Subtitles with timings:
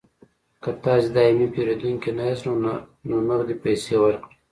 [0.63, 2.45] که تاسې دایمي پیرودونکي نه یاست
[3.09, 4.35] نو نغدې پیسې ورکړئ